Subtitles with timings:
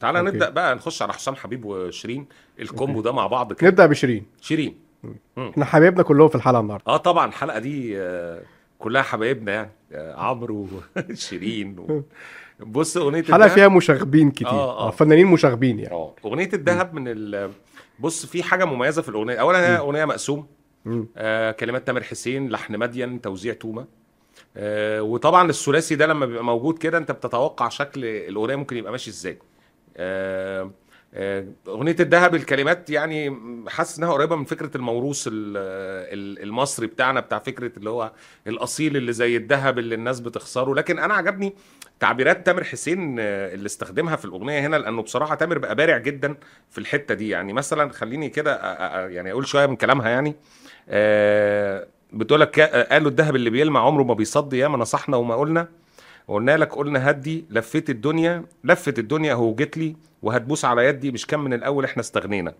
[0.00, 0.30] تعالى okay.
[0.30, 2.26] نبدأ بقى نخش على حسام حبيب وشيرين.
[2.60, 3.68] ال combo ده مع بعض كده.
[3.70, 4.26] نبدأ بشيرين.
[4.40, 4.78] شيرين.
[5.38, 6.84] إحنا حبايبنا كلهم في الحلقة النهارده.
[6.88, 8.42] آه طبعا الحلقة دي آه،
[8.78, 9.70] كلها حبايبنا يعني.
[9.92, 10.68] آه، عمرو
[11.10, 12.02] وشيرين و...
[12.60, 14.48] بص أغنية حلقة الدهب- فيها مشاغبين كتير.
[14.48, 14.88] آه، آه.
[14.88, 15.94] آه فنانين مشاغبين يعني.
[15.94, 17.50] آه أغنية الذهب من ال
[18.00, 19.34] بص في حاجة مميزة في الأغنية.
[19.36, 20.46] اولا هي أغنية مقسوم.
[21.16, 23.86] آه كلمات تامر حسين لحن مدين توزيع تومة.
[24.56, 29.10] آه وطبعا الثلاثي ده لما بيبقى موجود كده أنت بتتوقع شكل الأغنية ممكن يبقى ماشي
[29.10, 29.38] إزاي.
[31.68, 35.32] أغنية الذهب الكلمات يعني حاسس إنها قريبة من فكرة الموروث ال-
[36.12, 38.12] ال- المصري بتاعنا بتاع فكرة اللي هو
[38.46, 40.74] الأصيل اللي زي الذهب اللي الناس بتخسره.
[40.74, 41.54] لكن أنا عجبني
[42.00, 46.34] تعبيرات تامر حسين آه، اللي استخدمها في الأغنية هنا لأنه بصراحة تامر بقى بارع جدا
[46.70, 47.28] في الحتة دي.
[47.28, 48.56] يعني مثلا خليني كده
[49.08, 50.34] يعني أقول شوية من كلامها يعني.
[50.88, 55.68] آه، بتقول لك قالوا الذهب اللي بيلمع عمره ما بيصدي ياما نصحنا وما قلنا.
[56.28, 61.26] قلنا لك قلنا هدي لفيت الدنيا لفت الدنيا اهو جيت لي وهتبوس على يدي مش
[61.26, 62.54] كان من الأول إحنا استغنينا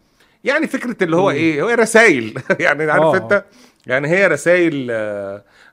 [0.45, 1.31] يعني فكرة اللي هو.
[1.31, 3.17] إيه هو رسائل يعني عارف آه.
[3.17, 3.45] أنت
[3.87, 4.91] يعني هي رسائل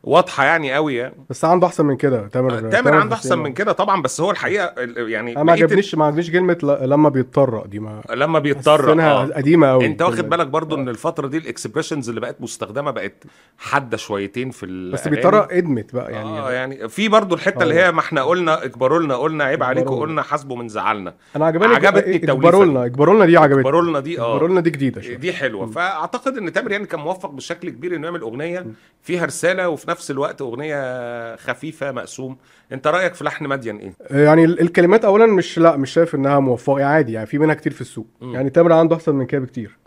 [0.04, 1.16] واضحة يعني قوي يعني.
[1.30, 3.16] بس عنده أحسن من كده تامر تامر عنده.
[3.16, 7.10] أحسن من كده طبعا بس هو الحقيقة ال- يعني ما عجبنيش ما عجبنيش كلمة لما
[7.10, 9.26] بيضطر دي ما لما حاسسينها آه.
[9.26, 13.24] قديمة قوي أنت واخد بالك برضو إن الفترة دي الاكسبريشنز اللي بقت مستخدمة بقت
[13.58, 15.08] حادة شويتين في بس.
[15.08, 16.40] بيضطر إدمت بقى يعني.
[16.40, 17.88] آه يعني في برضو الحتة اللي آه.
[17.88, 19.96] هي ما إحنا قلنا اجبروا لنا قلنا عيب عليكم.
[20.00, 21.14] قلنا حاسبوا من زعلنا.
[21.36, 23.60] أنا عجباني عجبتني اجبروا لنا اجبروا لنا دي عجبتني.
[23.62, 24.34] اجبروا لنا دي آه.
[24.36, 25.18] اجبروا لنا دي جديدة شوية.
[25.18, 25.66] دي حلوة.
[25.72, 28.66] فأعتقد إن تامر يعني كان موفق بشكل كبير انه يعمل اغنيه
[29.02, 32.38] فيها رسالة وفي نفس الوقت أغنية خفيفة مقسوم.
[32.72, 36.40] أنت رأيك في لحن مدين إيه؟ يعني ال- الكلمات اولا مش لا مش شايف إنها
[36.40, 38.08] موفقة يعني عادي يعني في منها كتير في السوق.
[38.22, 38.34] مم.
[38.36, 39.78] يعني تامر عنده أحسن من كده بكتير.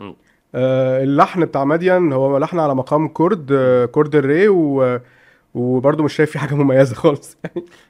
[0.55, 4.99] آه اللحن بتاع مدين هو لحن على مقام كرد آه كرد الري و
[5.57, 7.37] وبرضه مش شايف فيه حاجة مميزة خالص.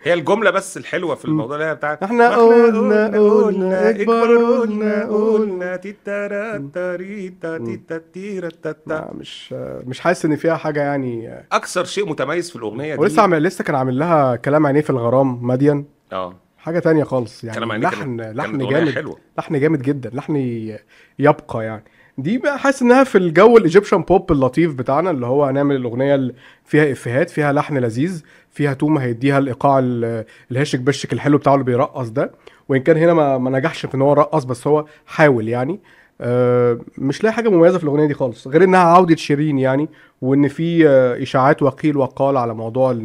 [0.03, 4.83] هي الجملة بس الحلوة في الموضوع اللي هي بتاعت إحنا قلنا قلنا اجبروا اجبروا لنا
[4.83, 9.53] لنا قلنا تيتارا تاريتا تيتا تيرا تاتا لا، مش
[9.87, 11.45] مش حاسس إن فيها حاجة يعني.
[11.51, 14.89] أكثر شيء متميز في الأغنية دي ولسه عامل لسه كان عامل لها كلام عينيه في
[14.89, 15.85] الغرام مدين.
[16.13, 16.35] آه.
[16.57, 17.43] حاجة تانية خالص.
[17.43, 19.17] يعني كلام لحن كانت- لحن كانت جامد حلوة.
[19.37, 20.09] لحن جامد جدا.
[20.13, 20.35] لحن
[21.19, 21.83] يبقى يعني.
[22.17, 26.15] دي بقى حاسس إنها في الجو ال Egyptian pop اللطيف بتاعنا اللي هو هنعمل الأغنية
[26.15, 26.33] اللي
[26.65, 31.65] فيها إفيهات فيها لحن لذيذ فيها تومه هيديها الإيقاع ال- الهشك بشك الحلو بتاعه اللي
[31.65, 32.31] بيرقص ده.
[32.69, 35.79] وإن كان هنا ما, ما نجحش في إن هو رقص بس هو حاول يعني.
[36.21, 39.89] آه، مش لاقي حاجة مميزة في الأغنية دي خالص غير إنها عوده شيرين يعني
[40.21, 42.97] وإن في آه، إشاعات وقيل وقال على موضوع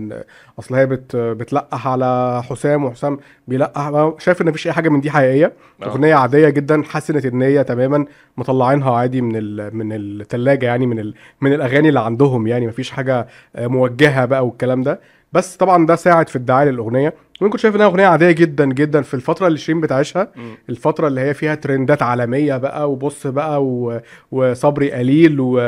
[0.59, 3.19] أصل هي بت بتلقح على حسام وحسام
[3.49, 4.13] بيلقح.
[4.19, 5.53] شايف إن مفيش أي حاجة من دي حقيقية.
[5.83, 5.87] آه.
[5.87, 8.05] أغنية عادية جدا حسنت النية تماما
[8.37, 12.91] مطلعينها عادي من ال من الثلاجه يعني من ال من الأغاني اللي عندهم يعني مفيش
[12.91, 15.01] حاجة آه، موجهة بقى والكلام ده.
[15.33, 17.15] بس طبعا ده ساعد في الدعايه للأغنية.
[17.41, 20.29] وأنا كنت شايف إنها أغنية عادية جدا جدا في الفترة اللي شيرين بتعيشها.
[20.69, 24.01] الفترة اللي هي فيها trendات عالمية بقى وبص بقى و...
[24.33, 25.61] وصبري قليل و...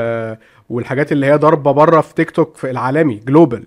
[0.70, 3.64] والحاجات اللي هي ضاربة بره في تيك توك في العالمي global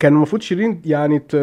[0.00, 1.36] كان المفروض شيرين يعني ت...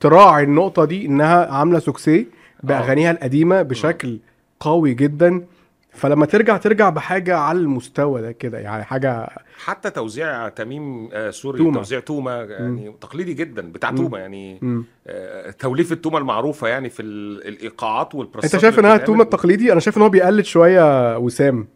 [0.00, 2.26] تراعي النقطة دي إنها عاملة سكسيه
[2.62, 4.18] بأغانيها القديمة بشكل
[4.60, 5.42] قوي جدا.
[5.92, 9.28] فلما ترجع ترجع بحاجة على المستوى ده كده يعني حاجة
[9.64, 11.76] حتى توزيع تميم آه سوري تومة.
[11.78, 13.90] توزيع تومة يعني تقليدي جدا بتاع.
[13.90, 14.84] تومة يعني مم.
[15.06, 19.80] آه توليفه تومه المعروفة يعني في ال- الإيقاعات والبرسات أنت شايف إنها تومة التقليدي أنا
[19.80, 21.68] شايف إن هو بيقلد شوية وسام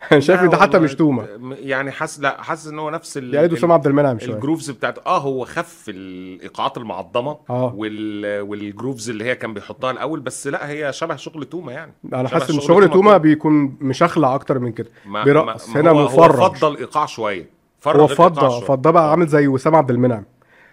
[0.18, 1.26] شايف ده حتى مش تومه
[1.60, 4.34] يعني حاسس لا حاسس إن هو نفس ال- ال- وسام عبد المنعم شوية.
[4.34, 7.74] ال grooves بتاعت آه هو خف الإيقاعات المعظمة آه.
[7.76, 8.40] وال...
[8.40, 11.92] وال grooves اللي هي كان بيحطها الأول بس لا هي شبه شغل تومه يعني.
[12.14, 14.88] أنا حاسس إن شغل توما بيكون مشخلع أكتر من كده.
[15.06, 15.68] ما بيرقص.
[15.68, 17.46] ما- هنا مفرغ هو فضل إيقاع شوية.
[17.80, 18.06] فرغ هو.
[18.60, 19.10] فضه بقى آه.
[19.10, 20.24] عامل زي وسام عبد المنعم.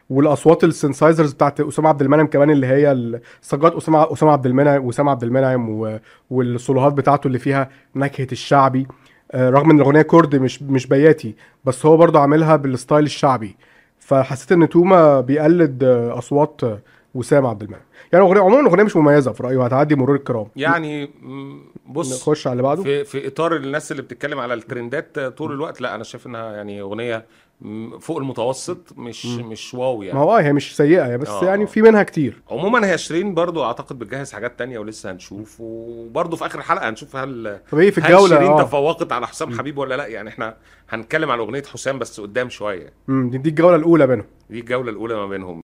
[0.09, 4.85] والأصوات ال synthesizers بتاعت أسامة عبد المنعم كمان اللي هي الصاجات اسامه أسامة عبد المنعم
[4.85, 5.99] وسام عبد المنعم.
[6.29, 8.87] والصولوهات بتاعته اللي فيها نكهة الشعبي.
[9.35, 13.55] رغم إن الأغنية كرد مش مش بياتي بس هو برضه عاملها بال style الشعبي.
[13.99, 16.79] فحسيت إن توما بيقلد آه، أصوات آه،
[17.15, 17.81] وسام عبد المنعم.
[18.13, 20.47] يعني اغنيه عموما الاغنيه مش مميزة في رأيي وهتعدي مرور الكرام.
[20.55, 21.09] يعني
[21.87, 22.83] بص نخش على اللي بعده.
[22.83, 26.81] في في إطار الناس اللي بتتكلم على الترندات طول الوقت لا أنا شايف إنها يعني
[26.81, 27.25] أغنية
[27.99, 31.63] فوق المتوسط مش مش واو ما يعني هو آه هي مش سيئة بس آه، يعني
[31.63, 31.67] آه.
[31.67, 32.41] في منها كتير.
[32.51, 37.15] عموما هي شيرين برضو أعتقد بتجهز حاجات تانية ولسه هنشوف وبرضو في آخر الحلقة هنشوف
[37.15, 38.63] هل طب إيه في هل الجولة؟ شيرين آه.
[38.63, 40.55] تفوقت على حسام حبيب ولا لأ؟ يعني إحنا
[40.89, 42.93] هنتكلم على أغنية حسام بس قدام شوية.
[43.07, 44.25] مم، دي دي الجولة الأولى بينهم.
[44.49, 45.55] دي الجولة الأولى ما بينهم.